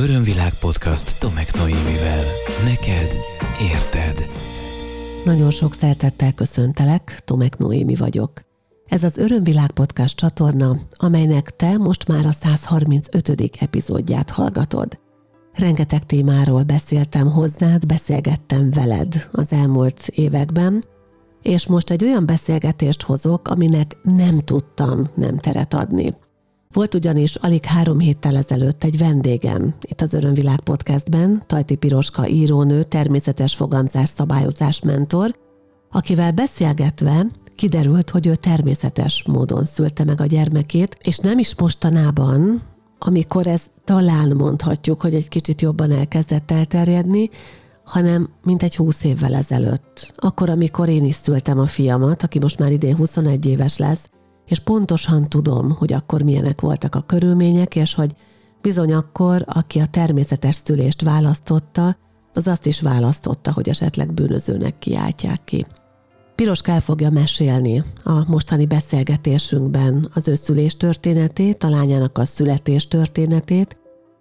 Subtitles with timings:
[0.00, 2.24] Örömvilág podcast Tomek Noémivel.
[2.64, 3.16] Neked
[3.72, 4.30] érted.
[5.24, 8.32] Nagyon sok szeretettel köszöntelek, Tomek Noémi vagyok.
[8.86, 13.50] Ez az Örömvilág podcast csatorna, amelynek te most már a 135.
[13.60, 14.98] epizódját hallgatod.
[15.52, 20.84] Rengeteg témáról beszéltem hozzád, beszélgettem veled az elmúlt években,
[21.42, 26.12] és most egy olyan beszélgetést hozok, aminek nem tudtam nem teret adni.
[26.72, 32.84] Volt ugyanis alig három héttel ezelőtt egy vendégem itt az Örömvilág podcastben, Tajti Piroska írónő,
[32.84, 35.34] természetes fogamzás szabályozás mentor,
[35.90, 42.62] akivel beszélgetve kiderült, hogy ő természetes módon szülte meg a gyermekét, és nem is mostanában,
[42.98, 47.30] amikor ez talán mondhatjuk, hogy egy kicsit jobban elkezdett elterjedni,
[47.84, 50.12] hanem mint egy húsz évvel ezelőtt.
[50.16, 54.10] Akkor, amikor én is szültem a fiamat, aki most már idén 21 éves lesz,
[54.50, 58.14] és pontosan tudom, hogy akkor milyenek voltak a körülmények, és hogy
[58.60, 61.96] bizony akkor, aki a természetes szülést választotta,
[62.32, 65.66] az azt is választotta, hogy esetleg bűnözőnek kiáltják ki.
[66.34, 72.88] Piroska el fogja mesélni a mostani beszélgetésünkben az ő szülés történetét, a lányának a születés
[72.88, 73.76] történetét,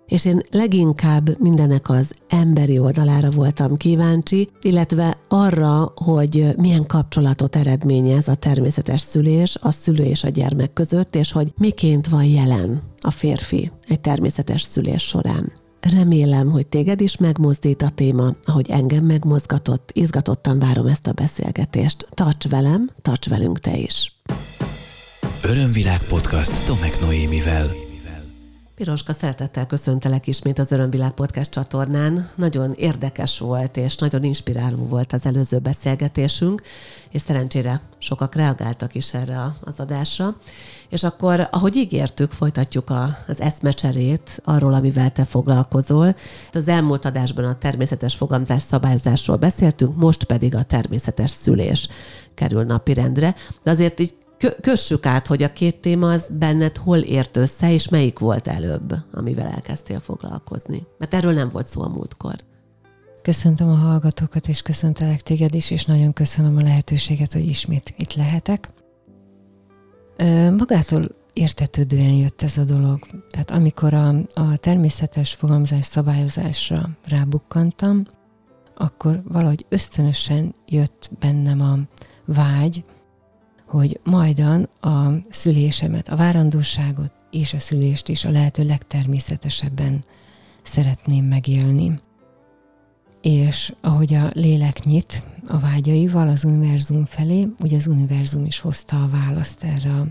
[0.10, 8.28] és én leginkább mindenek az emberi oldalára voltam kíváncsi, illetve arra, hogy milyen kapcsolatot eredményez
[8.28, 13.12] a természetes szülés a szülő és a gyermek között, és hogy miként van jelen a
[13.12, 15.52] férfi egy természetes szülés során.
[15.82, 22.08] Remélem, hogy téged is megmozdít a téma, ahogy engem megmozgatott, izgatottan várom ezt a beszélgetést.
[22.10, 24.22] Tarts velem, tarts velünk te is!
[25.44, 27.89] Örömvilág podcast Tomek Noémivel.
[28.80, 32.30] Piroska, szeretettel köszöntelek ismét az Örömvilág Podcast csatornán.
[32.36, 36.62] Nagyon érdekes volt, és nagyon inspiráló volt az előző beszélgetésünk,
[37.10, 40.36] és szerencsére sokak reagáltak is erre az adásra.
[40.90, 46.16] És akkor, ahogy ígértük, folytatjuk a, az eszmecserét arról, amivel te foglalkozol.
[46.52, 51.88] Az elmúlt adásban a természetes fogamzás szabályozásról beszéltünk, most pedig a természetes szülés
[52.34, 53.36] kerül napirendre.
[53.64, 54.14] De azért így
[54.62, 58.96] kössük át, hogy a két téma az benned hol ért össze, és melyik volt előbb,
[59.14, 60.88] amivel elkezdtél foglalkozni.
[60.98, 62.36] Mert erről nem volt szó a múltkor.
[63.22, 68.14] Köszöntöm a hallgatókat, és köszöntelek téged is, és nagyon köszönöm a lehetőséget, hogy ismét itt
[68.14, 68.70] lehetek.
[70.58, 73.00] Magától értetődően jött ez a dolog.
[73.30, 78.06] Tehát amikor a, a természetes fogamzás szabályozásra rábukkantam,
[78.76, 81.78] akkor valahogy ösztönösen jött bennem a
[82.26, 82.84] vágy,
[83.70, 90.04] hogy majdan a szülésemet, a várandóságot és a szülést is a lehető legtermészetesebben
[90.64, 92.00] szeretném megélni.
[93.22, 99.04] És ahogy a lélek nyit a vágyaival az univerzum felé, ugye az univerzum is hozta
[99.04, 100.06] a választ erre a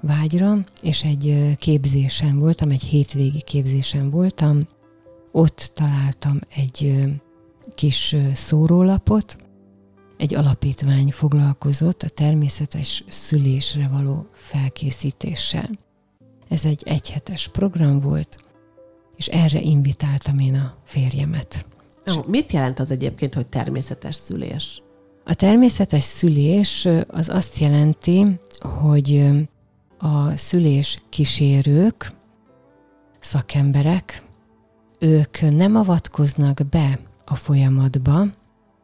[0.00, 4.66] vágyra, és egy képzésen voltam, egy hétvégi képzésen voltam,
[5.32, 7.08] ott találtam egy
[7.74, 9.36] kis szórólapot,
[10.22, 15.70] egy alapítvány foglalkozott a természetes szülésre való felkészítéssel.
[16.48, 18.36] Ez egy egyhetes program volt,
[19.16, 21.66] és erre invitáltam én a férjemet.
[22.10, 24.82] Ó, mit jelent az egyébként, hogy természetes szülés?
[25.24, 29.30] A természetes szülés az azt jelenti, hogy
[29.98, 32.12] a szülés kísérők,
[33.20, 34.24] szakemberek,
[34.98, 38.24] ők nem avatkoznak be a folyamatba,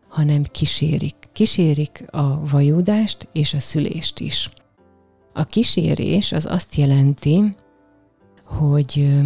[0.09, 1.28] hanem kísérik.
[1.39, 4.51] Kísérik a vajódást és a szülést is.
[5.33, 7.57] A kísérés az azt jelenti,
[8.45, 9.19] hogy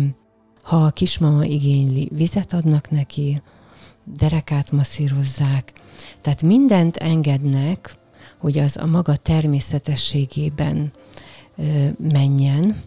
[0.63, 3.43] ha a kismama igényli, vizet adnak neki,
[4.05, 5.73] derekát masszírozzák,
[6.21, 7.97] tehát mindent engednek,
[8.39, 10.93] hogy az a maga természetességében
[11.99, 12.83] menjen,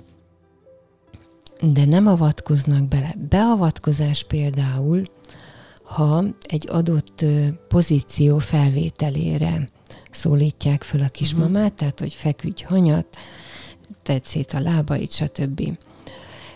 [1.61, 3.15] de nem avatkoznak bele.
[3.29, 5.03] Beavatkozás például
[5.85, 7.25] ha egy adott
[7.67, 9.69] pozíció felvételére
[10.11, 11.77] szólítják föl a kismamát, uh-huh.
[11.77, 13.17] tehát hogy feküdj hanyat,
[14.01, 15.77] tedd szét a lábait, stb.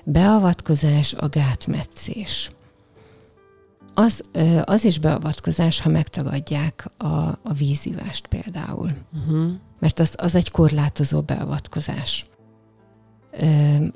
[0.04, 2.50] Beavatkozás a gátmetszés.
[3.94, 4.22] Az,
[4.64, 7.06] az is beavatkozás, ha megtagadják a,
[7.44, 8.90] a vízívást például.
[9.14, 9.52] Uh-huh.
[9.80, 12.26] Mert az, az egy korlátozó beavatkozás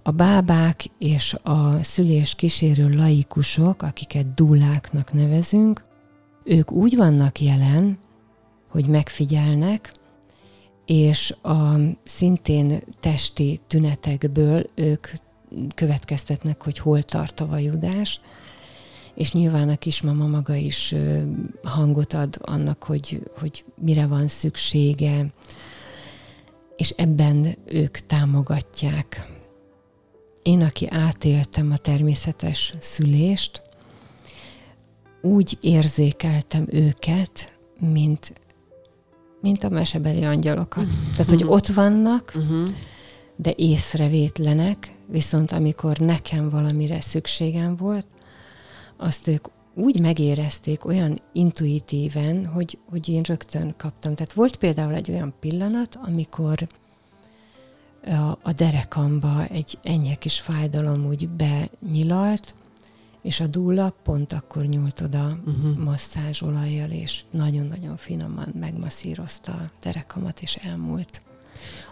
[0.04, 5.84] a bábák és a szülés kísérő laikusok, akiket dúláknak nevezünk,
[6.44, 7.98] ők úgy vannak jelen,
[8.70, 9.94] hogy megfigyelnek,
[10.86, 15.08] és a szintén testi tünetekből ők
[15.76, 18.22] következtetnek, hogy hol tart a vajudás,
[19.16, 20.96] és nyilván a kismama maga is
[21.64, 25.26] hangot ad annak, hogy, hogy mire van szüksége,
[26.76, 29.28] és ebben ők támogatják
[30.44, 33.62] én, aki átéltem a természetes szülést,
[35.22, 38.34] úgy érzékeltem őket, mint,
[39.42, 40.86] mint a mesebeli angyalokat.
[40.86, 41.12] Uh-huh.
[41.12, 42.68] Tehát, hogy ott vannak, uh-huh.
[43.36, 48.08] de észrevétlenek, viszont amikor nekem valamire szükségem volt,
[48.98, 54.16] azt ők úgy megérezték olyan intuitíven, hogy, hogy én rögtön kaptam.
[54.16, 56.68] Tehát volt például egy olyan pillanat, amikor
[58.06, 62.54] a, a derekamba egy enyhe kis fájdalom úgy benyilalt,
[63.22, 65.78] és a dulla pont akkor nyúlt oda uh-huh.
[65.78, 71.22] masszázsolajjal, és nagyon-nagyon finoman megmasszírozta a derekamat, és elmúlt.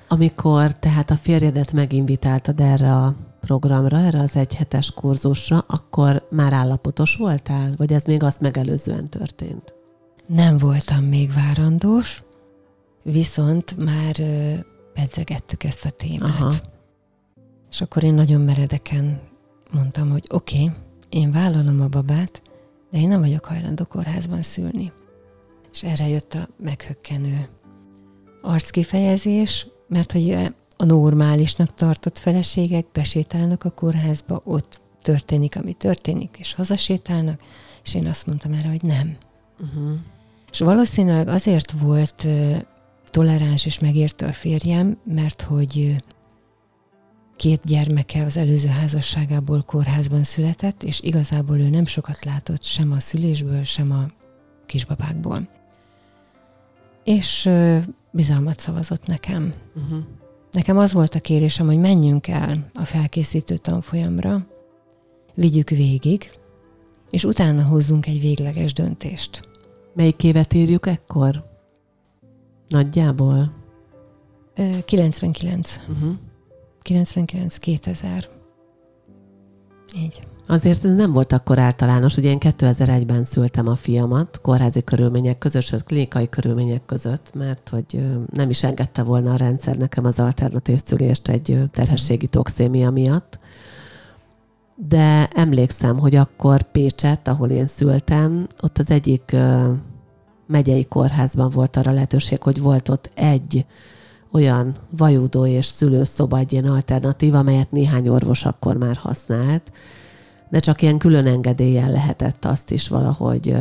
[0.07, 7.15] Amikor tehát a férjedet meginvitáltad erre a programra, erre az egyhetes kurzusra, akkor már állapotos
[7.15, 7.73] voltál?
[7.77, 9.73] Vagy ez még azt megelőzően történt?
[10.27, 12.23] Nem voltam még várandós,
[13.03, 14.15] viszont már
[14.93, 16.41] pedzegettük ezt a témát.
[16.41, 16.53] Aha.
[17.71, 19.21] És akkor én nagyon meredeken
[19.71, 20.75] mondtam, hogy oké, okay,
[21.09, 22.41] én vállalom a babát,
[22.91, 24.91] de én nem vagyok hajlandó kórházban szülni.
[25.71, 27.47] És erre jött a meghökkenő
[28.41, 36.53] arckifejezés, mert hogy a normálisnak tartott feleségek besétálnak a kórházba, ott történik, ami történik, és
[36.53, 37.41] hazasétálnak,
[37.83, 39.17] és én azt mondtam erre, hogy nem.
[39.59, 39.97] Uh-huh.
[40.51, 42.27] És valószínűleg azért volt
[43.05, 45.95] toleráns és megértő a férjem, mert hogy
[47.35, 52.99] két gyermeke az előző házasságából kórházban született, és igazából ő nem sokat látott sem a
[52.99, 54.05] szülésből, sem a
[54.65, 55.49] kisbabákból.
[57.03, 57.49] És
[58.11, 59.53] bizalmat szavazott nekem.
[59.75, 60.03] Uh-huh.
[60.51, 64.47] Nekem az volt a kérésem, hogy menjünk el a felkészítő tanfolyamra,
[65.33, 66.31] vigyük végig,
[67.09, 69.49] és utána hozzunk egy végleges döntést.
[69.93, 71.43] Melyik évet írjuk ekkor?
[72.67, 73.53] Nagyjából?
[74.85, 75.77] 99.
[75.89, 76.13] Uh-huh.
[76.83, 78.25] 99-2000.
[79.95, 80.21] Így.
[80.47, 82.17] Azért ez nem volt akkor általános.
[82.17, 88.05] Ugye én 2001-ben szültem a fiamat, kórházi körülmények között, sőt klinikai körülmények között, mert hogy
[88.33, 93.39] nem is engedte volna a rendszer nekem az alternatív szülést egy terhességi toxémia miatt.
[94.75, 99.35] De emlékszem, hogy akkor Pécset, ahol én szültem, ott az egyik
[100.47, 103.65] megyei kórházban volt arra lehetőség, hogy volt ott egy
[104.31, 109.71] olyan vajúdó és szülőszoba, egy ilyen alternatív, amelyet néhány orvos akkor már használt,
[110.51, 113.55] de csak ilyen külön engedéllyel lehetett azt is valahogy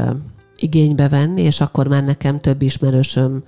[0.57, 3.43] igénybe venni, és akkor már nekem több ismerősöm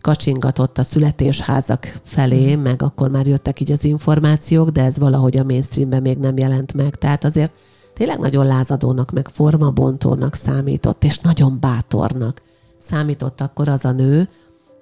[0.00, 2.60] kacsingatott a születésházak felé, mm.
[2.60, 6.74] meg akkor már jöttek így az információk, de ez valahogy a mainstreamben még nem jelent
[6.74, 6.94] meg.
[6.94, 7.52] Tehát azért
[7.94, 12.42] tényleg nagyon lázadónak, meg formabontónak számított, és nagyon bátornak
[12.90, 14.28] számított akkor az a nő,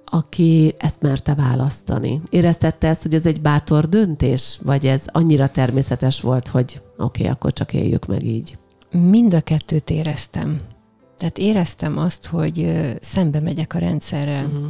[0.09, 2.21] aki ezt merte választani.
[2.29, 7.33] Éreztette ezt, hogy ez egy bátor döntés, vagy ez annyira természetes volt, hogy oké, okay,
[7.33, 8.57] akkor csak éljük meg így?
[8.91, 10.61] Mind a kettőt éreztem.
[11.17, 14.45] Tehát éreztem azt, hogy szembe megyek a rendszerrel.
[14.45, 14.65] Uh-huh.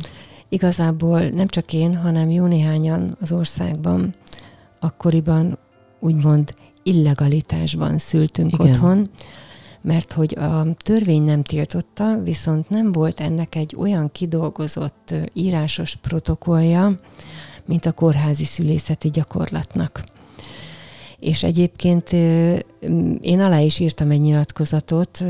[0.49, 4.15] Igazából nem csak én, hanem jó néhányan az országban
[4.79, 5.57] akkoriban
[5.99, 8.67] úgymond illegalitásban szültünk Igen.
[8.67, 9.09] otthon,
[9.87, 16.99] mert hogy a törvény nem tiltotta, viszont nem volt ennek egy olyan kidolgozott írásos protokollja,
[17.65, 20.03] mint a kórházi szülészeti gyakorlatnak.
[21.19, 22.11] És egyébként
[23.21, 25.23] én alá is írtam egy nyilatkozatot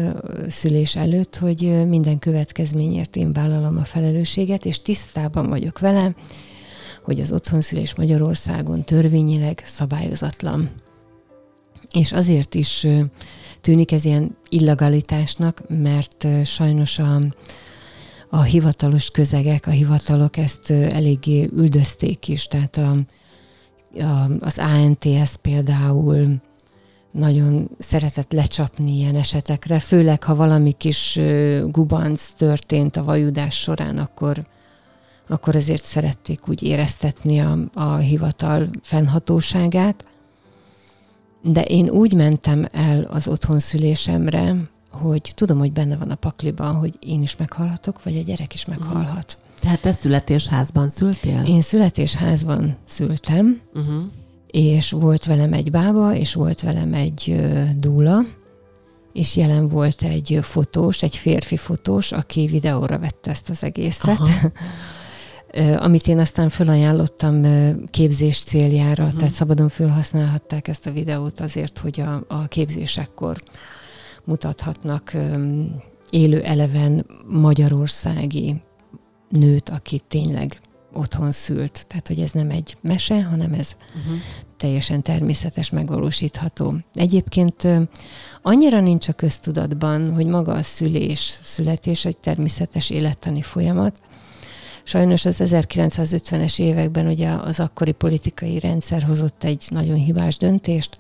[0.48, 6.16] szülés előtt, hogy minden következményért én vállalom a felelősséget, és tisztában vagyok vele,
[7.04, 10.70] hogy az otthonszülés Magyarországon törvényileg szabályozatlan.
[11.92, 12.88] És azért is
[13.62, 17.22] tűnik ez ilyen illegalitásnak, mert sajnos a,
[18.30, 22.96] a hivatalos közegek, a hivatalok ezt eléggé üldözték is, tehát a,
[24.00, 26.42] a, az ANTS például
[27.12, 31.20] nagyon szeretett lecsapni ilyen esetekre, főleg ha valami kis
[31.66, 34.48] gubanc történt a vajudás során, akkor,
[35.28, 40.04] akkor azért szerették úgy éreztetni a, a hivatal fennhatóságát.
[41.52, 44.56] De én úgy mentem el az otthonszülésemre,
[44.92, 48.66] hogy tudom, hogy benne van a pakliban, hogy én is meghalhatok, vagy a gyerek is
[48.66, 49.38] meghalhat.
[49.60, 51.44] Tehát te születésházban szültél?
[51.48, 54.04] Én születésházban szültem, uh-huh.
[54.48, 57.36] és volt velem egy bába, és volt velem egy
[57.78, 58.22] dúla,
[59.14, 64.20] és jelen volt egy fotós, egy férfi fotós, aki videóra vette ezt az egészet.
[64.20, 64.52] Aha.
[65.78, 67.46] amit én aztán felajánlottam
[67.90, 69.20] képzés céljára, uh-huh.
[69.20, 73.44] tehát szabadon felhasználhatták ezt a videót azért, hogy a, a képzésekkor
[74.24, 75.14] mutathatnak
[76.10, 78.62] élő eleven magyarországi
[79.30, 80.60] nőt, aki tényleg
[80.94, 81.86] otthon szült.
[81.88, 84.20] Tehát, hogy ez nem egy mese, hanem ez uh-huh.
[84.58, 86.76] teljesen természetes, megvalósítható.
[86.94, 87.68] Egyébként
[88.42, 94.02] annyira nincs a köztudatban, hogy maga a szülés, születés egy természetes élettani folyamat.
[94.88, 100.98] Sajnos az 1950-es években ugye az akkori politikai rendszer hozott egy nagyon hibás döntést,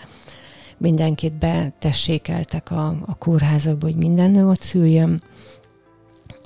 [0.78, 5.24] mindenkit betessékeltek a, a kórházakba, hogy minden nő ott szüljön,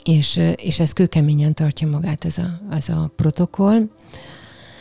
[0.03, 3.89] és, és ez kőkeményen tartja magát ez a, ez a protokoll.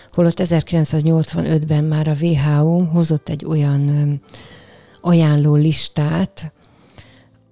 [0.06, 4.20] Holott 1985-ben már a WHO hozott egy olyan
[5.00, 6.52] ajánló listát,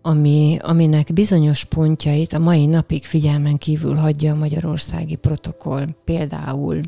[0.08, 5.86] ami, aminek bizonyos pontjait a mai napig figyelmen kívül hagyja a magyarországi protokoll.
[6.04, 6.80] Például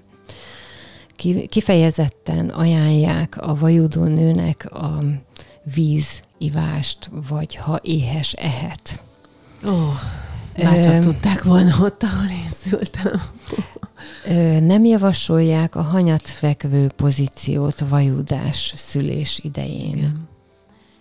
[1.48, 5.02] kifejezetten ajánlják a vajudó nőnek a
[5.74, 9.02] vízivást, vagy ha éhes ehet.
[9.66, 9.94] Ó, oh,
[10.56, 13.20] bárcsak ö, tudták volna ott, ahol én szültem.
[14.66, 19.96] Nem javasolják a hanyatvekvő pozíciót vajudás szülés idején.
[19.96, 20.29] Igen.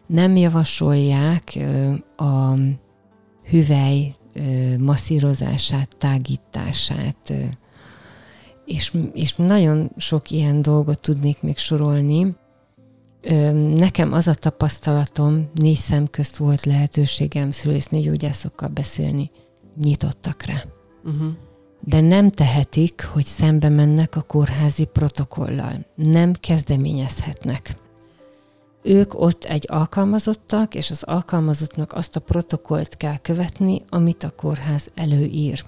[0.09, 1.59] Nem javasolják
[2.15, 2.53] a
[3.49, 4.15] hüvely
[4.79, 7.33] masszírozását, tágítását,
[8.65, 12.35] és, és nagyon sok ilyen dolgot tudnék még sorolni.
[13.75, 19.31] Nekem az a tapasztalatom, négy szem közt volt lehetőségem szülésznőgyógyászokkal beszélni,
[19.81, 20.63] nyitottak rá.
[21.03, 21.27] Uh-huh.
[21.83, 25.85] De nem tehetik, hogy szembe mennek a kórházi protokollal.
[25.95, 27.75] Nem kezdeményezhetnek.
[28.83, 34.87] Ők ott egy alkalmazottak, és az alkalmazottnak azt a protokollt kell követni, amit a kórház
[34.95, 35.63] előír.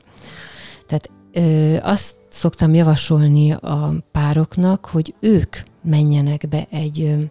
[0.86, 7.30] Tehát ö, azt szoktam javasolni a pároknak, hogy ők menjenek be egy,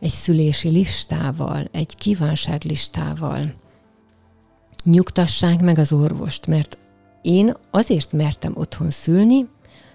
[0.00, 3.54] egy szülési listával, egy kívánságlistával.
[4.84, 6.78] Nyugtassák meg az orvost, mert
[7.22, 9.48] én azért mertem otthon szülni,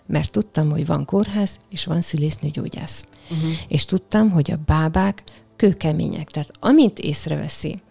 [0.10, 3.04] mert tudtam, hogy van kórház, és van szülésznőgyógyász.
[3.30, 3.52] Uh-huh.
[3.68, 5.24] És tudtam, hogy a bábák
[5.56, 6.30] kőkemények.
[6.30, 7.82] Tehát amint észreveszi,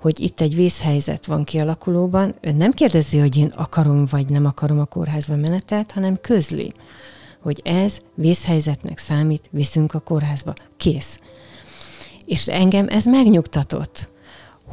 [0.00, 4.78] hogy itt egy vészhelyzet van kialakulóban, ő nem kérdezi, hogy én akarom vagy nem akarom
[4.78, 6.72] a kórházba menetelt, hanem közli,
[7.42, 10.54] hogy ez vészhelyzetnek számít, viszünk a kórházba.
[10.76, 11.18] Kész.
[12.24, 14.12] És engem ez megnyugtatott,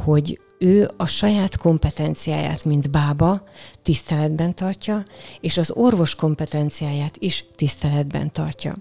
[0.04, 3.44] hogy ő a saját kompetenciáját, mint bába
[3.82, 5.06] tiszteletben tartja,
[5.40, 8.76] és az orvos kompetenciáját is tiszteletben tartja.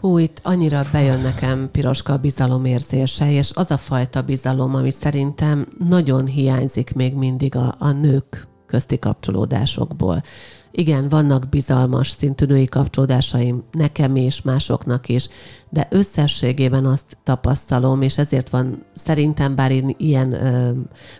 [0.00, 5.66] Hú, itt annyira bejön nekem piroska a bizalomérzése, és az a fajta bizalom, ami szerintem
[5.88, 10.22] nagyon hiányzik még mindig a, a nők közti kapcsolódásokból
[10.74, 15.28] igen, vannak bizalmas szintű női kapcsolódásaim nekem és másoknak is,
[15.70, 20.70] de összességében azt tapasztalom, és ezért van szerintem, bár én ilyen ö,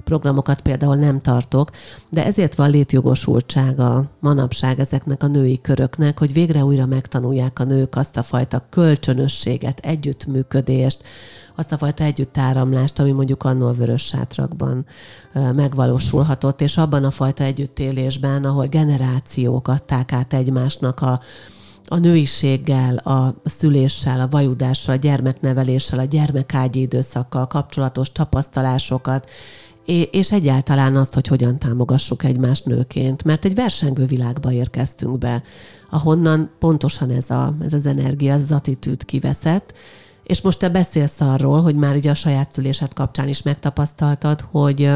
[0.04, 1.70] programokat például nem tartok,
[2.08, 7.96] de ezért van létjogosultsága manapság ezeknek a női köröknek, hogy végre újra megtanulják a nők
[7.96, 11.02] azt a fajta kölcsönösséget, együttműködést,
[11.62, 14.86] azt a fajta együttáramlást, ami mondjuk annól a vörös sátrakban
[15.32, 21.20] megvalósulhatott, és abban a fajta együttélésben, ahol generációk adták át egymásnak a,
[21.86, 29.30] a nőiséggel, a szüléssel, a vajudással, a gyermekneveléssel, a gyermekágyi időszakkal kapcsolatos tapasztalásokat,
[30.10, 35.42] és egyáltalán azt, hogy hogyan támogassuk egymást nőként, mert egy versengő világba érkeztünk be,
[35.90, 39.74] ahonnan pontosan ez, a, ez az energia, ez az attitűd kiveszett,
[40.22, 44.90] és most te beszélsz arról, hogy már ugye a saját szülésed kapcsán is megtapasztaltad, hogy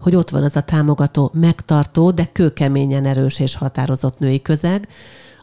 [0.00, 4.88] hogy ott van az a támogató, megtartó, de kőkeményen erős és határozott női közeg,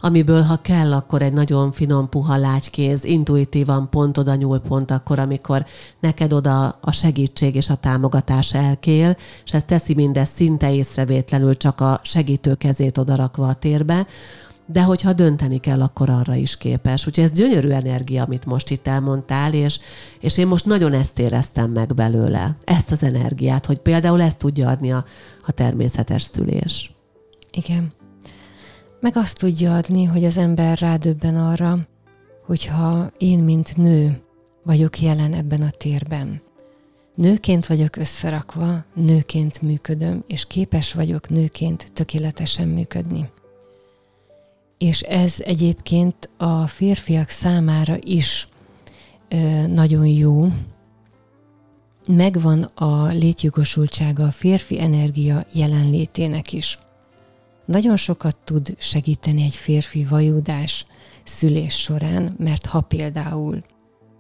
[0.01, 5.20] amiből ha kell, akkor egy nagyon finom, puha lágykéz, intuitívan pont oda nyúl pont akkor,
[5.20, 5.66] amikor
[6.00, 11.82] neked oda a segítség és a támogatás elkél, és ez teszi mindezt szinte észrevétlenül csak
[11.82, 14.08] a segítő kezét odarakva a térbe,
[14.68, 17.08] de hogyha dönteni kell, akkor arra is képes.
[17.08, 19.80] Úgyhogy ez gyönyörű energia, amit most itt elmondtál, és,
[20.20, 24.70] és én most nagyon ezt éreztem meg belőle, ezt az energiát, hogy például ezt tudja
[24.70, 25.06] adni a,
[25.46, 26.96] a természetes szülés.
[27.52, 27.94] Igen.
[29.00, 31.78] Meg azt tudja adni, hogy az ember rádöbben arra,
[32.46, 34.22] hogyha én, mint nő
[34.64, 36.42] vagyok jelen ebben a térben.
[37.16, 43.30] Nőként vagyok összerakva, nőként működöm, és képes vagyok nőként tökéletesen működni
[44.78, 48.48] és ez egyébként a férfiak számára is
[49.68, 50.48] nagyon jó.
[52.08, 56.78] Megvan a létjogosultsága a férfi energia jelenlétének is.
[57.66, 60.86] Nagyon sokat tud segíteni egy férfi vajúdás
[61.24, 63.64] szülés során, mert ha például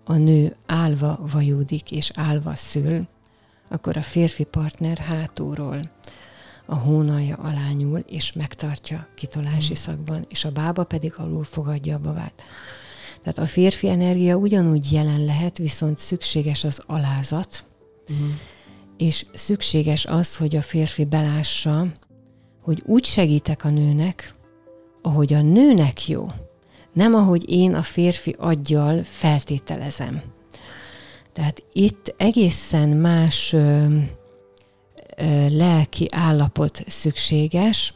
[0.05, 3.07] a nő állva vajúdik és állva szül,
[3.69, 5.79] akkor a férfi partner hátulról
[6.67, 9.75] a hónalja alá nyúl, és megtartja kitolási mm.
[9.75, 12.43] szakban, és a bába pedig alul fogadja a babát.
[13.23, 17.65] Tehát a férfi energia ugyanúgy jelen lehet, viszont szükséges az alázat,
[18.13, 18.29] mm.
[18.97, 21.85] és szükséges az, hogy a férfi belássa,
[22.61, 24.33] hogy úgy segítek a nőnek,
[25.01, 26.27] ahogy a nőnek jó,
[26.93, 30.21] nem ahogy én a férfi aggyal feltételezem.
[31.33, 33.85] Tehát itt egészen más ö,
[35.49, 37.93] lelki állapot szükséges,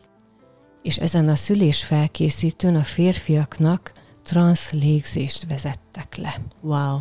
[0.82, 3.92] és ezen a szülés felkészítőn a férfiaknak
[4.24, 6.42] transzlégzést vezettek le.
[6.62, 7.00] Wow,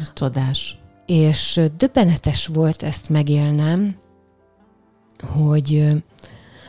[0.00, 0.78] ez csodás.
[1.06, 3.96] És döbbenetes volt ezt megélnem,
[5.22, 5.92] hogy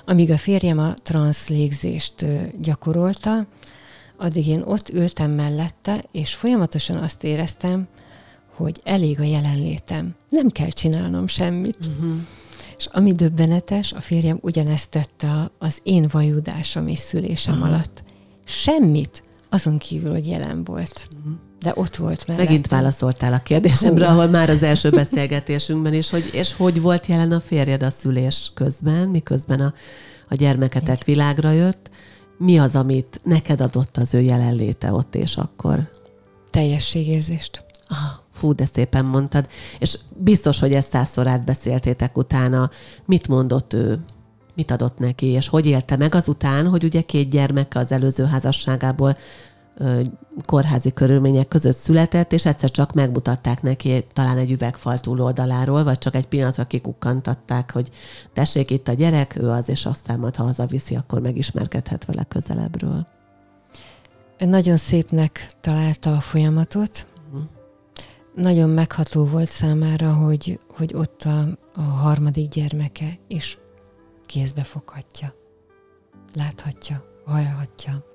[0.05, 2.25] amíg a férjem a transzlégzést
[2.62, 3.47] gyakorolta,
[4.17, 7.88] addig én ott ültem mellette, és folyamatosan azt éreztem,
[8.55, 10.15] hogy elég a jelenlétem.
[10.29, 11.77] Nem kell csinálnom semmit.
[11.85, 12.15] Uh-huh.
[12.84, 17.70] És ami döbbenetes, a férjem ugyanezt tette az én vajudásom és szülésem uh-huh.
[17.70, 18.04] alatt.
[18.44, 21.08] Semmit, azon kívül, hogy jelen volt.
[21.18, 21.34] Uh-huh.
[21.60, 22.46] De ott volt mellette.
[22.46, 27.32] Megint válaszoltál a kérdésemre, ahol már az első beszélgetésünkben is, hogy és hogy volt jelen
[27.32, 29.74] a férjed a szülés közben, miközben a,
[30.30, 31.06] a gyermeketek Így.
[31.06, 31.90] világra jött,
[32.38, 35.90] mi az, amit neked adott az ő jelenléte ott és akkor?
[36.50, 37.66] Teljességérzést.
[37.88, 39.47] Ah, fú, de szépen mondtad.
[39.79, 42.69] És biztos, hogy ezt százszor átbeszéltétek utána.
[43.05, 44.00] Mit mondott ő?
[44.55, 45.25] Mit adott neki?
[45.25, 49.15] És hogy élte meg azután, hogy ugye két gyermeke az előző házasságából
[50.45, 56.15] kórházi körülmények között született, és egyszer csak megmutatták neki talán egy üvegfal túloldaláról, vagy csak
[56.15, 57.89] egy pillanatra kikukkantatták, hogy
[58.33, 63.07] tessék itt a gyerek, ő az, és aztán majd ha hazaviszi, akkor megismerkedhet vele közelebbről.
[64.38, 67.07] Nagyon szépnek találta a folyamatot.
[68.36, 73.58] Nagyon megható volt számára, hogy, hogy ott a, a harmadik gyermeke, és
[74.25, 75.34] kézbe foghatja,
[76.34, 78.12] láthatja, hallhatja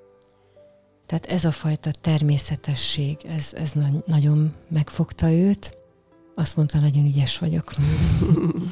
[1.09, 5.79] tehát ez a fajta természetesség, ez, ez na- nagyon megfogta őt.
[6.35, 7.73] Azt mondta, nagyon ügyes vagyok.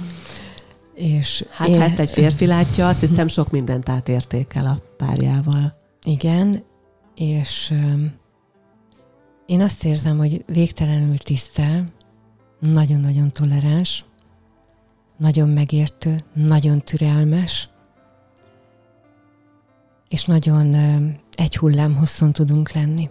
[0.95, 1.79] és hát én...
[1.79, 5.79] ha ezt egy férfi látja, azt hiszem sok mindent átértékel a párjával.
[6.05, 6.63] Igen,
[7.15, 7.75] és
[9.47, 11.93] én azt érzem, hogy végtelenül tisztel,
[12.61, 14.05] nagyon-nagyon toleráns,
[15.19, 17.69] nagyon megértő, nagyon türelmes,
[20.09, 20.75] és nagyon
[21.35, 23.11] egy hullám hosszon tudunk lenni.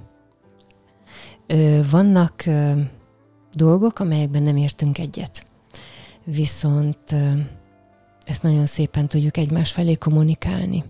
[1.89, 2.43] Vannak
[3.53, 5.45] dolgok, amelyekben nem értünk egyet.
[6.23, 7.15] Viszont
[8.23, 10.83] ezt nagyon szépen tudjuk egymás felé kommunikálni.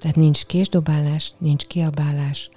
[0.00, 2.50] Tehát nincs késdobálás, nincs kiabálás.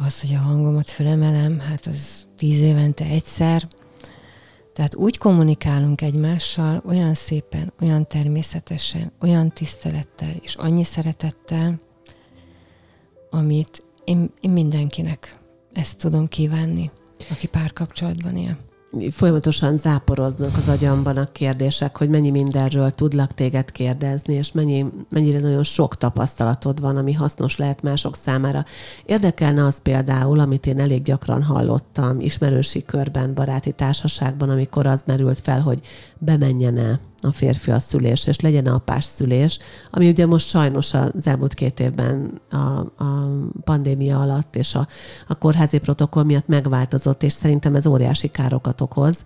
[0.00, 3.68] Az, hogy a hangomat fölemelem, hát az tíz évente egyszer.
[4.72, 11.80] Tehát úgy kommunikálunk egymással olyan szépen, olyan természetesen, olyan tisztelettel és annyi szeretettel,
[13.30, 15.38] amit én, én mindenkinek
[15.72, 16.90] ezt tudom kívánni,
[17.30, 18.67] aki párkapcsolatban él
[19.10, 25.40] folyamatosan záporoznak az agyamban a kérdések, hogy mennyi mindenről tudlak téged kérdezni, és mennyi, mennyire
[25.40, 28.64] nagyon sok tapasztalatod van, ami hasznos lehet mások számára.
[29.04, 35.40] Érdekelne az például, amit én elég gyakran hallottam ismerősi körben, baráti társaságban, amikor az merült
[35.40, 35.80] fel, hogy
[36.18, 39.58] bemenjen-e a férfi a szülés, és legyen apás szülés,
[39.90, 42.56] ami ugye most sajnos az elmúlt két évben a,
[43.04, 43.28] a
[43.64, 44.88] pandémia alatt és a,
[45.26, 49.24] a kórházi protokoll miatt megváltozott, és szerintem ez óriási károkat okoz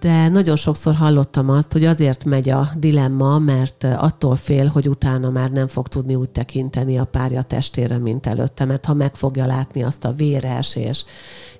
[0.00, 5.30] de nagyon sokszor hallottam azt, hogy azért megy a dilemma, mert attól fél, hogy utána
[5.30, 9.46] már nem fog tudni úgy tekinteni a párja testére, mint előtte, mert ha meg fogja
[9.46, 11.04] látni azt a véres és,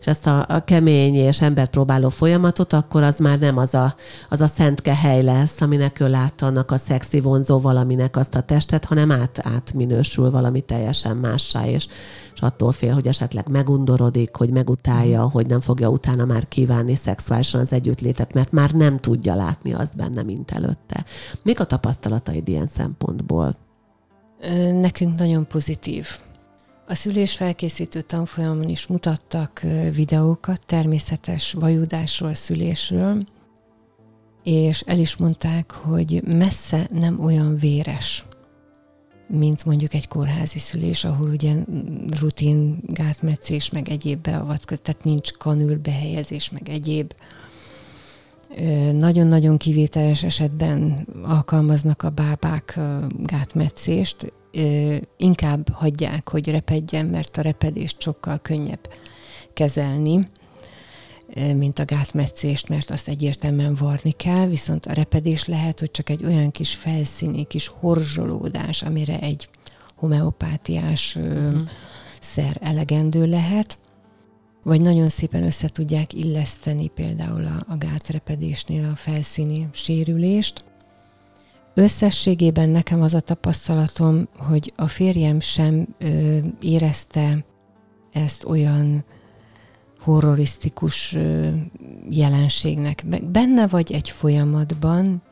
[0.00, 3.94] és ezt a, a kemény és embert próbáló folyamatot, akkor az már nem az a,
[4.28, 8.40] az a szentke hely lesz, aminek ő látta annak a szexi vonzó valaminek azt a
[8.40, 11.86] testet, hanem át, átminősül valami teljesen mássá, és,
[12.34, 17.60] és attól fél, hogy esetleg megundorodik, hogy megutálja, hogy nem fogja utána már kívánni szexuálisan
[17.60, 17.72] az
[18.06, 21.04] együttlétet, mert már nem tudja látni azt benne, mint előtte.
[21.42, 23.56] Mik a tapasztalataid ilyen szempontból?
[24.72, 26.06] Nekünk nagyon pozitív.
[26.88, 29.60] A szülés felkészítő tanfolyamon is mutattak
[29.94, 33.26] videókat természetes vajudásról, szülésről,
[34.42, 38.24] és el is mondták, hogy messze nem olyan véres,
[39.28, 41.54] mint mondjuk egy kórházi szülés, ahol ugye
[42.20, 47.12] rutin gátmetszés, meg egyéb beavatkozás, tehát nincs kanül behelyezés, meg egyéb.
[48.92, 52.78] Nagyon-nagyon kivételes esetben alkalmaznak a bábák
[53.16, 54.32] gátmetszést,
[55.16, 58.88] inkább hagyják, hogy repedjen, mert a repedést sokkal könnyebb
[59.52, 60.28] kezelni.
[61.34, 66.24] mint a gátmetszést, mert azt egyértelműen varni kell, viszont a repedés lehet, hogy csak egy
[66.24, 69.48] olyan kis felszíni, kis horzsolódás, amire egy
[69.96, 71.68] homeopátiás uh-huh.
[72.20, 73.78] szer elegendő lehet,
[74.66, 80.64] vagy nagyon szépen össze tudják illeszteni például a, a gátrepedésnél a felszíni sérülést.
[81.74, 87.44] Összességében nekem az a tapasztalatom, hogy a férjem sem ö, érezte
[88.12, 89.04] ezt olyan
[90.00, 91.48] horrorisztikus ö,
[92.10, 93.04] jelenségnek.
[93.30, 95.22] Benne vagy egy folyamatban,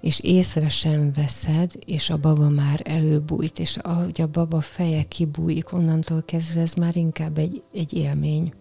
[0.00, 5.72] és észre sem veszed, és a baba már előbújt, és ahogy a baba feje kibújik,
[5.72, 8.52] onnantól kezdve ez már inkább egy, egy élmény.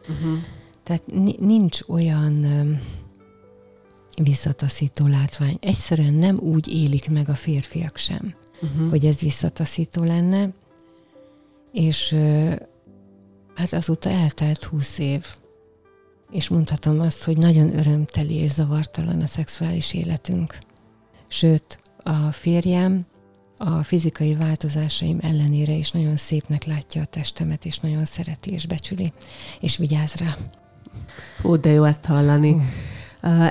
[0.00, 0.38] Uh-huh.
[0.82, 1.02] Tehát
[1.38, 2.46] nincs olyan
[4.22, 5.56] visszataszító látvány.
[5.60, 8.90] Egyszerűen nem úgy élik meg a férfiak sem, uh-huh.
[8.90, 10.52] hogy ez visszataszító lenne,
[11.72, 12.14] és
[13.54, 15.26] hát azóta eltelt húsz év,
[16.30, 20.58] és mondhatom azt, hogy nagyon örömteli és zavartalan a szexuális életünk.
[21.34, 23.06] Sőt, a férjem
[23.56, 29.12] a fizikai változásaim ellenére is nagyon szépnek látja a testemet, és nagyon szereti és becsüli,
[29.60, 30.36] és vigyáz rá.
[31.44, 32.56] Ó, de jó ezt hallani.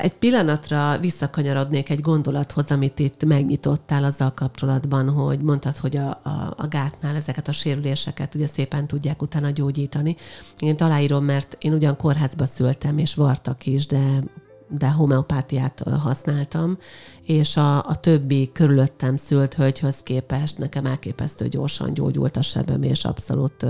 [0.02, 6.54] Egy pillanatra visszakanyarodnék egy gondolathoz, amit itt megnyitottál azzal kapcsolatban, hogy mondtad, hogy a, a,
[6.58, 10.16] a gátnál ezeket a sérüléseket ugye szépen tudják utána gyógyítani.
[10.60, 14.24] Én aláírom, mert én ugyan kórházba szültem, és vartak is, de
[14.70, 16.78] de homeopátiát használtam,
[17.26, 23.06] és a, a többi körülöttem szült hölgyhöz képest nekem elképesztő gyorsan gyógyult a sebem, és
[23.06, 23.66] abszolút,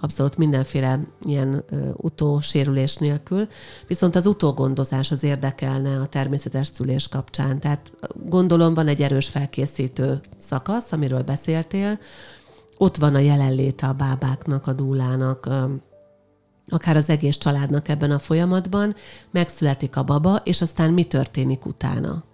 [0.00, 1.64] abszolút mindenféle ilyen
[1.96, 3.48] utósérülés nélkül.
[3.86, 7.60] Viszont az utógondozás az érdekelne a természetes szülés kapcsán.
[7.60, 7.92] Tehát
[8.24, 11.98] gondolom van egy erős felkészítő szakasz, amiről beszéltél,
[12.78, 15.48] ott van a jelenléte a bábáknak, a dúlának,
[16.68, 18.94] akár az egész családnak ebben a folyamatban,
[19.30, 22.24] megszületik a baba, és aztán mi történik utána?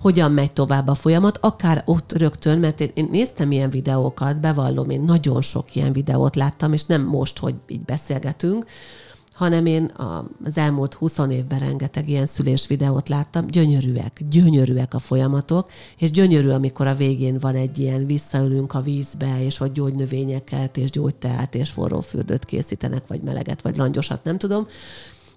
[0.00, 4.90] Hogyan megy tovább a folyamat, akár ott rögtön, mert én, én néztem ilyen videókat, bevallom,
[4.90, 8.66] én nagyon sok ilyen videót láttam, és nem most, hogy így beszélgetünk,
[9.36, 9.92] hanem én
[10.44, 16.48] az elmúlt 20 évben rengeteg ilyen szülés videót láttam, gyönyörűek, gyönyörűek a folyamatok, és gyönyörű,
[16.48, 21.70] amikor a végén van egy ilyen visszaülünk a vízbe, és hogy gyógynövényeket, és gyógyteát, és
[21.70, 24.66] forró fürdőt készítenek, vagy meleget, vagy langyosat, nem tudom,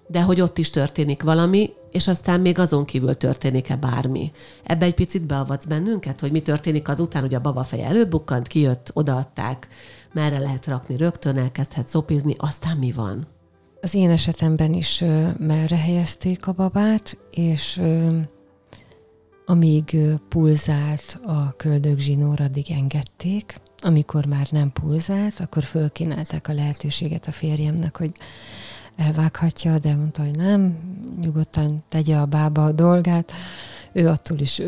[0.06, 4.32] de hogy ott is történik valami, és aztán még azon kívül történik-e bármi.
[4.62, 8.90] Ebbe egy picit beavatsz bennünket, hogy mi történik azután, hogy a baba feje előbukkant, kijött,
[8.94, 9.68] odaadták,
[10.12, 13.26] merre lehet rakni rögtön, elkezdhet szopizni, aztán mi van?
[13.82, 15.04] Az én esetemben is
[15.38, 17.80] merre helyezték a babát, és
[19.46, 19.96] amíg
[20.28, 23.60] pulzált a köldögzsinór, addig engedték.
[23.82, 28.12] Amikor már nem pulzált, akkor fölkínálták a lehetőséget a férjemnek, hogy
[28.96, 30.78] elvághatja, de mondta, hogy nem,
[31.20, 33.32] nyugodtan tegye a bába a dolgát.
[33.92, 34.62] Ő attól is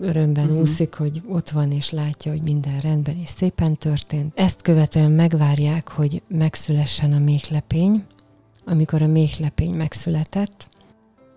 [0.00, 0.60] örömben uh-huh.
[0.60, 4.32] úszik, hogy ott van és látja, hogy minden rendben és szépen történt.
[4.38, 8.04] Ezt követően megvárják, hogy megszülessen a méhlepény,
[8.66, 10.68] amikor a méhlepény megszületett,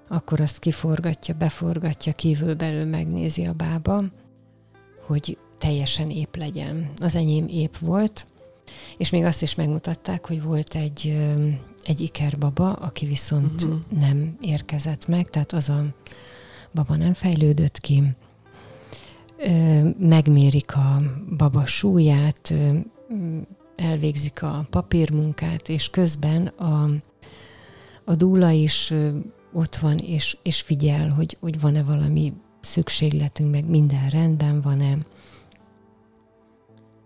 [0.08, 4.04] akkor azt kiforgatja, beforgatja, kívülbelül megnézi a bába,
[5.06, 6.90] hogy teljesen ép legyen.
[7.02, 8.28] Az enyém ép volt,
[8.98, 11.18] és még azt is megmutatták, hogy volt egy,
[11.84, 13.80] egy ikerbaba, aki viszont uh-huh.
[14.00, 15.84] nem érkezett meg, tehát az a
[16.72, 18.04] baba nem fejlődött ki.
[20.00, 21.02] Megmérik a
[21.38, 22.54] baba súlyát,
[23.76, 26.90] elvégzik a papírmunkát, és közben a
[28.10, 28.94] a dúla is
[29.54, 34.98] ott van, és, és figyel, hogy, hogy van-e valami szükségletünk, meg minden rendben van-e.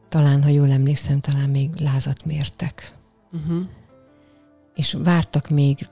[0.10, 2.96] Talán, ha jól emlékszem, talán még lázat mértek.
[3.32, 3.66] Uh-huh.
[4.76, 5.89] És vártak még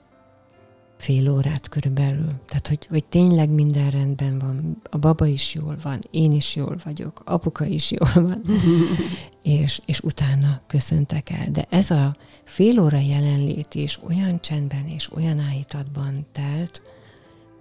[0.98, 2.32] fél órát körülbelül.
[2.46, 4.82] Tehát, hogy, hogy tényleg minden rendben van.
[4.90, 8.42] A baba is jól van, én is jól vagyok, apuka is jól van.
[9.44, 11.52] és, és utána köszöntek el.
[11.52, 16.82] De ez a fél óra jelenlét is olyan csendben és olyan áhítatban telt,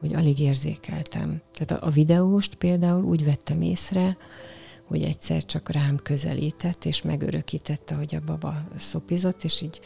[0.01, 1.43] hogy alig érzékeltem.
[1.53, 4.17] Tehát a, a videóst például úgy vettem észre,
[4.87, 9.81] hogy egyszer csak rám közelített, és megörökítette, hogy a baba szopizott, és így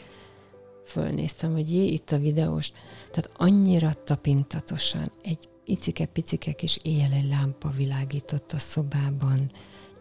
[0.85, 2.71] fölnéztem, hogy jé, itt a videós.
[3.11, 9.51] Tehát annyira tapintatosan, egy icike-picike kis éjjeli lámpa világított a szobában,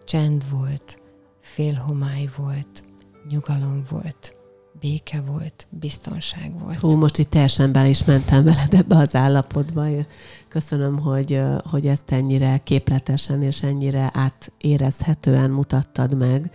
[0.05, 0.99] csend volt,
[1.45, 2.85] félhomály volt,
[3.29, 4.35] nyugalom volt,
[4.81, 6.81] béke volt, biztonság volt.
[6.81, 9.85] Hú, most itt teljesen bele is mentem veled ebbe az állapotba.
[10.49, 16.51] Köszönöm, hogy, hogy ezt ennyire képletesen és ennyire átérezhetően mutattad meg.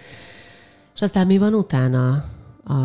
[0.95, 2.12] És aztán mi van utána?
[2.65, 2.75] A,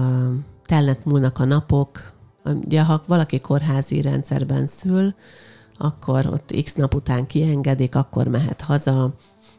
[0.67, 2.13] telnek múlnak a napok,
[2.45, 5.15] Ugye, ha valaki kórházi rendszerben szül,
[5.79, 9.15] akkor ott x nap után kiengedik, akkor mehet haza,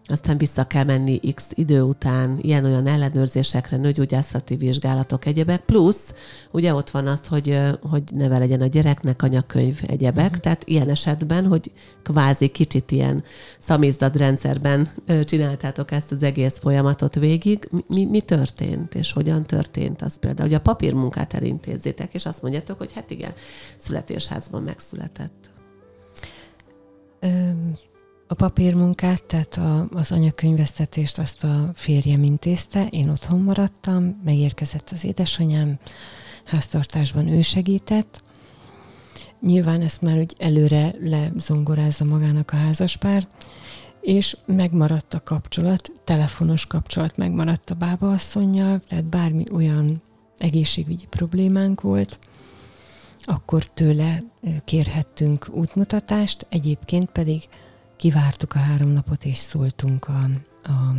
[0.08, 6.14] aztán vissza kell menni x idő után ilyen-olyan ellenőrzésekre, nőgyógyászati vizsgálatok, egyebek, plusz
[6.52, 10.40] ugye ott van az, hogy, hogy neve legyen a gyereknek anyakönyv, egyebek, uh-huh.
[10.40, 11.72] tehát ilyen esetben, hogy
[12.04, 13.24] kvázi kicsit ilyen
[14.14, 14.88] rendszerben
[15.24, 20.58] csináltátok ezt az egész folyamatot végig, mi, mi történt, és hogyan történt az például, hogy
[20.58, 23.34] a papírmunkát elintézzétek, és azt mondjátok, hogy hát igen,
[23.78, 25.54] születésházban megszületett.
[28.28, 35.04] A papírmunkát, tehát a, az anyakönyvesztetést azt a férjem intézte, én otthon maradtam, megérkezett az
[35.04, 35.80] édesanyám,
[36.46, 38.24] háztartásban ő segített.
[39.42, 43.28] Nyilván ezt már úgy előre lezongorázza magának a házaspár,
[44.02, 50.02] és megmaradt a kapcsolat, telefonos kapcsolat megmaradt a bábaasszonynal, tehát bármi olyan
[50.38, 52.20] egészségügyi problémánk volt,
[53.22, 54.24] akkor tőle
[54.66, 57.42] kérhettünk útmutatást, egyébként pedig
[57.98, 60.24] kivártuk a három napot, és szóltunk a,
[60.72, 60.96] a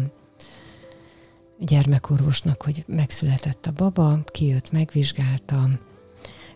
[1.58, 5.68] gyermekorvosnak, hogy megszületett a baba, kijött, megvizsgálta,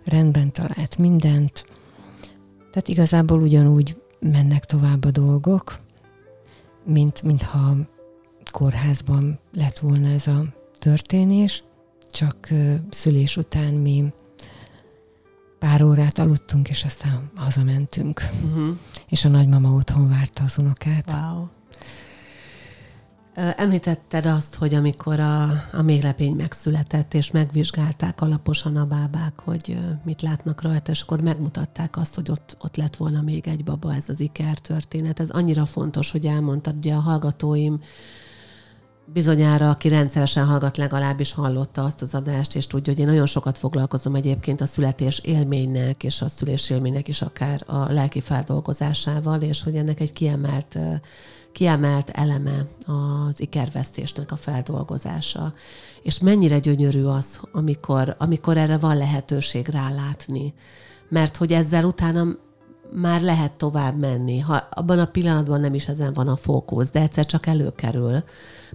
[0.05, 1.65] rendben talált mindent.
[2.71, 5.79] Tehát igazából ugyanúgy mennek tovább a dolgok,
[6.85, 7.77] mint, mintha
[8.51, 10.45] kórházban lett volna ez a
[10.79, 11.65] történés,
[12.11, 12.49] csak
[12.91, 14.13] szülés után mi
[15.61, 18.23] pár órát aludtunk, és aztán hazamentünk.
[18.45, 18.77] Uh-huh.
[19.09, 21.11] És a nagymama otthon várta az unokát.
[21.13, 21.47] Wow.
[23.57, 25.43] Említetted azt, hogy amikor a,
[25.73, 31.97] a méglepény megszületett, és megvizsgálták alaposan a bábák, hogy mit látnak rajta, és akkor megmutatták
[31.97, 35.21] azt, hogy ott, ott lett volna még egy baba, ez az iker történet.
[35.21, 37.81] Ez annyira fontos, hogy elmondtad, ugye a hallgatóim
[39.13, 43.59] bizonyára, aki rendszeresen hallgat, legalábbis hallotta azt az adást, és tudja, hogy én nagyon sokat
[43.59, 49.63] foglalkozom egyébként a születés élménynek, és a szülés élménynek is akár a lelki feldolgozásával, és
[49.63, 50.79] hogy ennek egy kiemelt,
[51.53, 55.55] kiemelt eleme az ikervesztésnek a feldolgozása.
[56.03, 60.55] És mennyire gyönyörű az, amikor, amikor erre van lehetőség rálátni.
[61.09, 62.37] Mert hogy ezzel utána
[62.93, 64.39] már lehet tovább menni.
[64.39, 68.23] Ha abban a pillanatban nem is ezen van a fókusz, de egyszer csak előkerül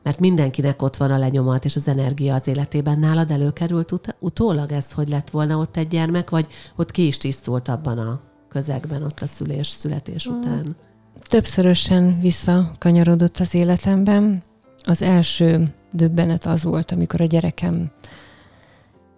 [0.05, 2.99] mert mindenkinek ott van a lenyomat és az energia az életében.
[2.99, 7.17] Nálad előkerült ut- utólag ez, hogy lett volna ott egy gyermek, vagy ott ki is
[7.17, 10.33] tisztult abban a közegben, ott a szülés, születés mm.
[10.33, 10.75] után?
[11.21, 14.43] Többszörösen visszakanyarodott az életemben.
[14.83, 17.91] Az első döbbenet az volt, amikor a gyerekem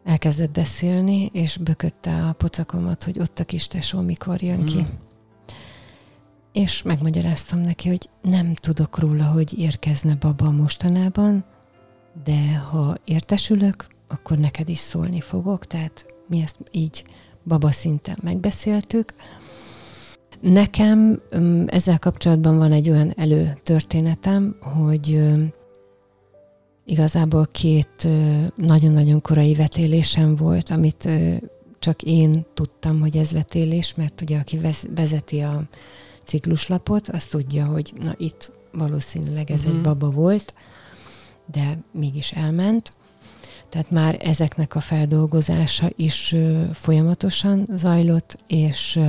[0.07, 4.81] elkezdett beszélni, és bökötte a pocakomat, hogy ott a kis tesó mikor jön ki.
[4.81, 5.05] Mm
[6.57, 11.45] és megmagyaráztam neki, hogy nem tudok róla, hogy érkezne baba mostanában,
[12.23, 17.05] de ha értesülök, akkor neked is szólni fogok, tehát mi ezt így
[17.43, 19.13] baba szinten megbeszéltük.
[20.39, 21.21] Nekem
[21.65, 25.23] ezzel kapcsolatban van egy olyan előtörténetem, hogy
[26.87, 28.07] igazából két
[28.55, 31.09] nagyon-nagyon korai vetélésem volt, amit
[31.79, 34.59] csak én tudtam, hogy ez vetélés, mert ugye aki
[34.95, 35.63] vezeti a
[36.25, 39.75] cikluslapot, az tudja, hogy na itt valószínűleg ez uh-huh.
[39.75, 39.89] egy mhm.
[39.89, 40.53] baba volt,
[41.51, 42.91] de mégis elment.
[43.69, 46.35] Tehát már ezeknek a feldolgozása is
[46.73, 48.99] folyamatosan zajlott, és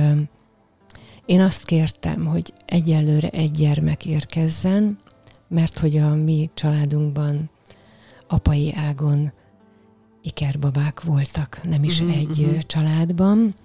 [1.25, 4.99] én azt kértem, hogy egyelőre egy gyermek érkezzen,
[5.47, 7.49] mert hogy a mi családunkban
[8.29, 9.33] apai ágon
[10.21, 12.59] ikerbabák voltak, nem is uh-huh, egy uh-huh.
[12.59, 13.55] családban,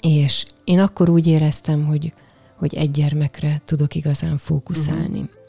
[0.00, 2.12] és én akkor úgy éreztem, hogy
[2.56, 5.18] hogy egy gyermekre tudok igazán fókuszálni.
[5.18, 5.42] Uh-huh.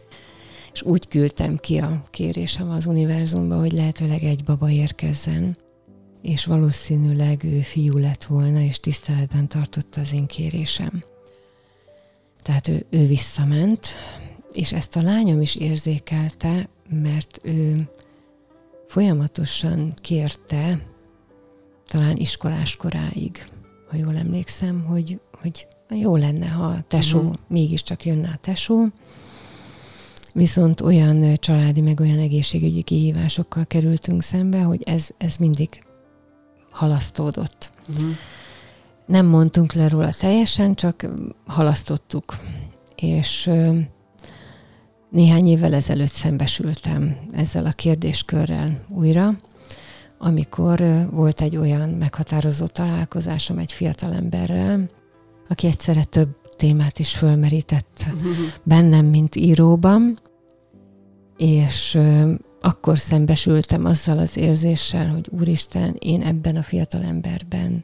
[0.74, 5.58] És úgy küldtem ki a kérésem az univerzumba, hogy lehetőleg egy baba érkezzen,
[6.22, 11.04] és valószínűleg ő fiú lett volna, és tiszteletben tartotta az én kérésem.
[12.41, 13.88] Tehát ő, ő visszament,
[14.52, 17.89] és ezt a lányom is érzékelte, mert ő
[18.88, 20.80] folyamatosan kérte,
[21.88, 23.45] talán iskolás koráig,
[23.89, 27.36] ha jól emlékszem, hogy, hogy jó lenne, ha a tesó, uh-huh.
[27.48, 28.88] mégiscsak jönne a tesó,
[30.34, 35.84] viszont olyan családi, meg olyan egészségügyi kihívásokkal kerültünk szembe, hogy ez, ez mindig
[36.71, 37.71] halasztódott.
[37.89, 38.10] Uh-huh.
[39.06, 41.06] Nem mondtunk le róla teljesen, csak
[41.45, 42.38] halasztottuk.
[42.95, 43.50] És
[45.15, 49.39] néhány évvel ezelőtt szembesültem ezzel a kérdéskörrel újra,
[50.17, 54.89] amikor volt egy olyan meghatározó találkozásom egy fiatalemberrel,
[55.49, 58.06] aki egyszerre több témát is fölmerített
[58.63, 60.19] bennem, mint íróban,
[61.38, 61.99] és
[62.62, 67.84] akkor szembesültem azzal az érzéssel, hogy Úristen, én ebben a fiatal emberben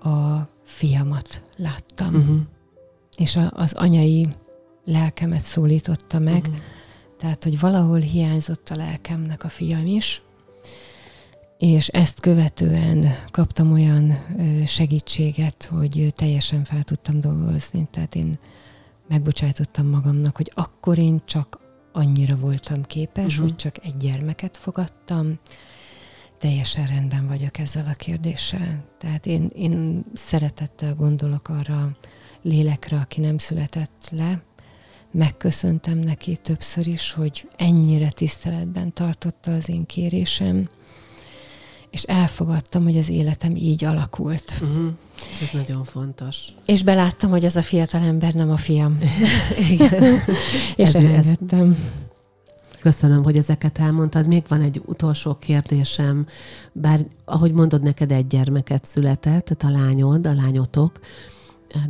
[0.00, 2.14] a fiamat láttam.
[2.14, 2.36] Uh-huh.
[3.16, 4.28] És a, az anyai
[4.84, 6.56] lelkemet szólította meg, uh-huh.
[7.18, 10.22] tehát, hogy valahol hiányzott a lelkemnek a fiam is,
[11.58, 14.24] és ezt követően kaptam olyan
[14.66, 17.88] segítséget, hogy teljesen fel tudtam dolgozni.
[17.90, 18.38] Tehát én
[19.08, 21.58] megbocsájtottam magamnak, hogy akkor én csak
[21.92, 23.48] annyira voltam képes, uh-huh.
[23.48, 25.38] hogy csak egy gyermeket fogadtam,
[26.38, 28.84] teljesen rendben vagyok ezzel a kérdéssel.
[28.98, 31.96] Tehát én, én szeretettel gondolok arra
[32.42, 34.42] lélekre, aki nem született le.
[35.16, 40.68] Megköszöntem neki többször is, hogy ennyire tiszteletben tartotta az én kérésem,
[41.90, 44.56] és elfogadtam, hogy az életem így alakult.
[44.60, 44.90] Uh-huh.
[45.42, 46.38] Ez nagyon fontos.
[46.66, 48.98] És beláttam, hogy ez a fiatal ember nem a fiam.
[49.70, 50.02] Igen.
[50.76, 51.70] és ez, elengedtem.
[51.70, 51.76] Ez,
[52.80, 54.26] Köszönöm, hogy ezeket elmondtad.
[54.26, 56.26] Még van egy utolsó kérdésem,
[56.72, 61.00] bár ahogy mondod, neked egy gyermeket született, tehát a lányod, a lányotok,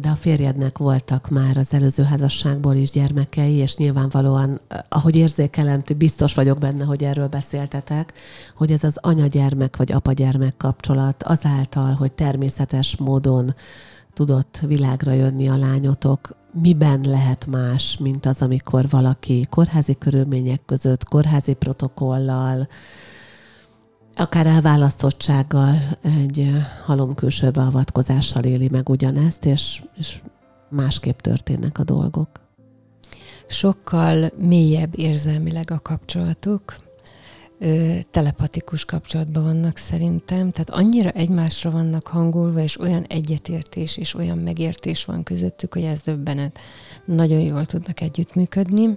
[0.01, 6.35] de a férjednek voltak már az előző házasságból is gyermekei, és nyilvánvalóan, ahogy érzékelem, biztos
[6.35, 8.13] vagyok benne, hogy erről beszéltetek,
[8.57, 13.55] hogy ez az anya-gyermek vagy apa-gyermek kapcsolat azáltal, hogy természetes módon
[14.15, 21.05] tudott világra jönni a lányotok, miben lehet más, mint az, amikor valaki kórházi körülmények között,
[21.05, 22.69] kórházi protokollal,
[24.17, 26.51] akár elválasztottsággal, egy
[26.85, 30.23] halomkülső beavatkozással éli meg ugyanezt, és, és
[30.71, 32.29] másképp történnek a dolgok.
[33.47, 36.83] Sokkal mélyebb érzelmileg a kapcsolatuk,
[38.11, 45.05] telepatikus kapcsolatban vannak szerintem, tehát annyira egymásra vannak hangolva, és olyan egyetértés és olyan megértés
[45.05, 46.59] van közöttük, hogy ez döbbenet.
[47.05, 48.97] Nagyon jól tudnak együttműködni,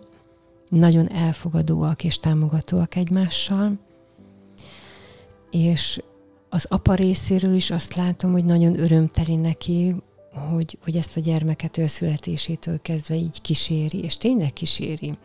[0.70, 3.80] nagyon elfogadóak és támogatóak egymással,
[5.52, 6.02] és
[6.50, 9.96] az apa részéről is azt látom, hogy nagyon örömteli neki,
[10.38, 15.18] hogy, hogy ezt a gyermeket ő születésétől kezdve így kíséri, és tényleg kíséri.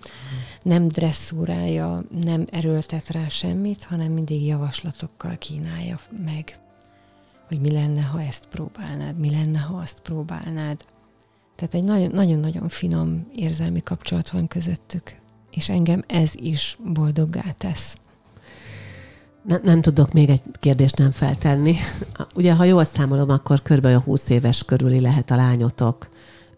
[0.62, 6.61] Nem dresszúrája, nem erőltet rá semmit, hanem mindig javaslatokkal kínálja meg,
[7.48, 10.85] hogy mi lenne, ha ezt próbálnád, mi lenne, ha azt próbálnád.
[11.56, 15.16] Tehát egy nagyon-nagyon finom érzelmi kapcsolat van közöttük,
[15.50, 17.96] és engem ez is boldoggá tesz.
[19.42, 21.76] Ne, nem tudok még egy kérdést nem feltenni.
[22.35, 23.85] Ugye, ha jól számolom, akkor kb.
[23.85, 26.09] a 20 éves körüli lehet a lányotok.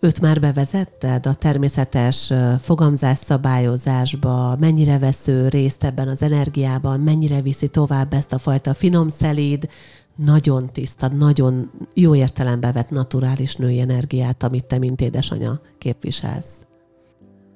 [0.00, 4.56] Őt már bevezetted a természetes fogamzás szabályozásba?
[4.60, 7.00] Mennyire vesző részt ebben az energiában?
[7.00, 9.68] Mennyire viszi tovább ezt a fajta finom szelíd,
[10.16, 16.46] nagyon tiszta, nagyon jó értelembe vett naturális női energiát, amit te, mint édesanya képviselsz?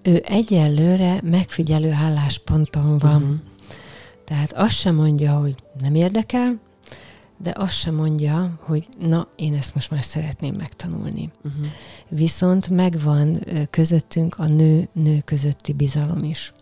[0.03, 3.23] Ő egyelőre megfigyelő állásponton van.
[3.23, 3.37] Uh-huh
[4.29, 6.61] tehát azt sem mondja, hogy nem érdekel,
[7.37, 11.31] de azt sem mondja, hogy na, én ezt most már szeretném megtanulni.
[11.45, 11.67] Uh-huh.
[12.09, 16.53] Viszont megvan közöttünk a nő-nő közötti bizalom is.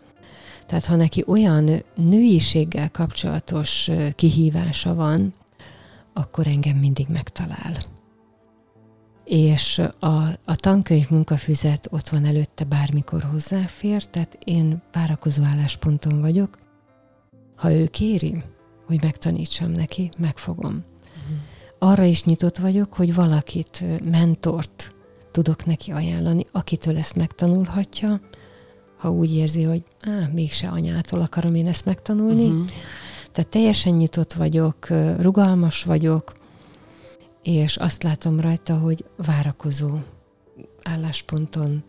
[0.65, 5.33] Tehát ha neki olyan nőiséggel kapcsolatos kihívása van,
[6.13, 7.77] akkor engem mindig megtalál.
[9.25, 10.07] És a,
[10.45, 16.57] a tankönyv munkafüzet ott van előtte, bármikor hozzáfér, tehát én várakozó állásponton vagyok,
[17.57, 18.43] ha ő kéri,
[18.85, 20.71] hogy megtanítsam neki, megfogom.
[20.73, 21.37] Uh-huh.
[21.91, 24.95] Arra is nyitott vagyok, hogy valakit, mentort
[25.31, 28.21] tudok neki ajánlani, akitől ezt megtanulhatja,
[28.97, 32.45] ha úgy érzi, hogy á, mégse anyától akarom én ezt megtanulni.
[32.45, 32.65] Uh-huh.
[33.31, 34.87] Tehát teljesen nyitott vagyok,
[35.19, 36.33] rugalmas vagyok,
[37.43, 39.97] és azt látom rajta, hogy várakozó
[40.83, 41.83] állásponton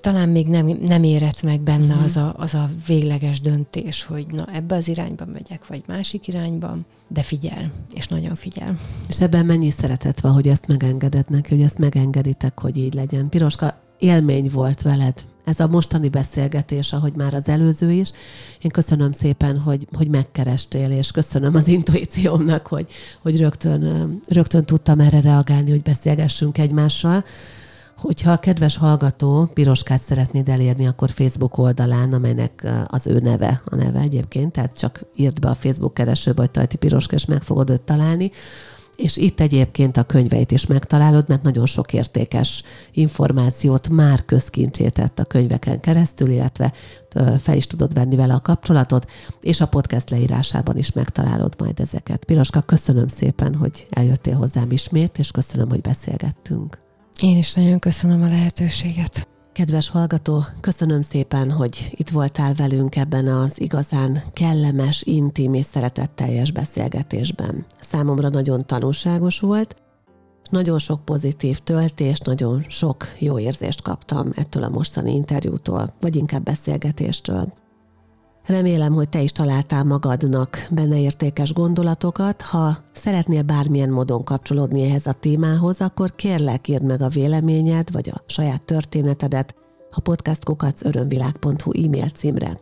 [0.00, 2.04] talán még nem, nem érett meg benne uh-huh.
[2.04, 6.76] az, a, az a végleges döntés, hogy na ebbe az irányba megyek, vagy másik irányba,
[7.08, 8.76] de figyel, és nagyon figyel.
[9.08, 13.28] És ebben mennyi szeretet van, hogy ezt megengeded neki, hogy ezt megengeditek, hogy így legyen.
[13.28, 18.10] Piroska, élmény volt veled ez a mostani beszélgetés, ahogy már az előző is.
[18.60, 22.86] Én köszönöm szépen, hogy, hogy megkerestél, és köszönöm az intuíciómnak, hogy,
[23.22, 27.24] hogy rögtön, rögtön tudtam erre reagálni, hogy beszélgessünk egymással.
[28.00, 33.74] Hogyha a kedves hallgató Piroskát szeretnéd elérni, akkor Facebook oldalán, amelynek az ő neve, a
[33.74, 37.70] neve egyébként, tehát csak írd be a Facebook keresőbe, hogy Tajti Piroska, és meg fogod
[37.70, 38.30] őt találni.
[38.96, 45.24] És itt egyébként a könyveit is megtalálod, mert nagyon sok értékes információt már közkincsétett a
[45.24, 46.72] könyveken keresztül, illetve
[47.40, 52.24] fel is tudod venni vele a kapcsolatot, és a podcast leírásában is megtalálod majd ezeket.
[52.24, 56.88] Piroska, köszönöm szépen, hogy eljöttél hozzám ismét, és köszönöm, hogy beszélgettünk.
[57.20, 59.28] Én is nagyon köszönöm a lehetőséget.
[59.52, 66.50] Kedves hallgató, köszönöm szépen, hogy itt voltál velünk ebben az igazán kellemes, intim és szeretetteljes
[66.52, 67.66] beszélgetésben.
[67.80, 69.74] Számomra nagyon tanulságos volt,
[70.50, 76.42] nagyon sok pozitív töltést, nagyon sok jó érzést kaptam ettől a mostani interjútól, vagy inkább
[76.42, 77.52] beszélgetéstől.
[78.50, 82.42] Remélem, hogy te is találtál magadnak benne értékes gondolatokat.
[82.42, 88.08] Ha szeretnél bármilyen módon kapcsolódni ehhez a témához, akkor kérlek írd meg a véleményed, vagy
[88.08, 89.54] a saját történetedet
[89.90, 92.60] a podcastkukacörömvilág.hu e-mail címre.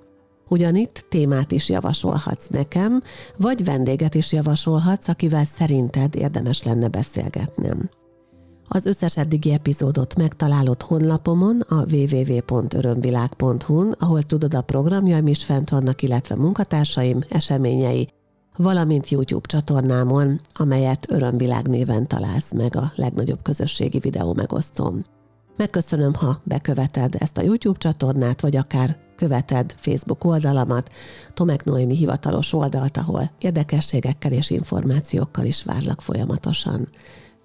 [0.48, 3.02] Ugyanitt témát is javasolhatsz nekem,
[3.36, 7.90] vagy vendéget is javasolhatsz, akivel szerinted érdemes lenne beszélgetnem.
[8.70, 16.02] Az összes eddigi epizódot megtalálod honlapomon a www.örömvilág.hu-n, ahol tudod a programjaim is fent vannak,
[16.02, 18.08] illetve munkatársaim, eseményei,
[18.56, 25.02] valamint YouTube csatornámon, amelyet Örömvilág néven találsz meg a legnagyobb közösségi videó megosztóm.
[25.56, 30.90] Megköszönöm, ha beköveted ezt a YouTube csatornát, vagy akár követed Facebook oldalamat,
[31.34, 36.88] Tomek Noémi hivatalos oldalt, ahol érdekességekkel és információkkal is várlak folyamatosan.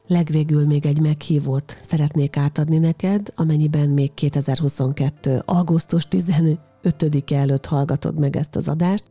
[0.08, 5.42] Legvégül még egy meghívót szeretnék átadni neked, amennyiben még 2022.
[5.46, 9.04] augusztus 15-e előtt hallgatod meg ezt az adást,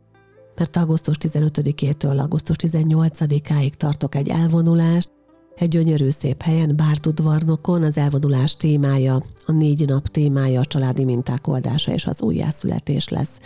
[0.55, 5.11] mert augusztus 15-től augusztus 18-áig tartok egy elvonulást,
[5.55, 11.47] egy gyönyörű szép helyen, Bárdudvarnokon az elvonulás témája, a négy nap témája a családi minták
[11.47, 13.39] oldása és az újjászületés lesz.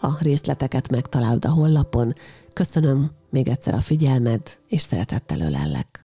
[0.00, 2.12] A részleteket megtalálod a honlapon.
[2.52, 6.06] Köszönöm még egyszer a figyelmed, és szeretettel ölellek.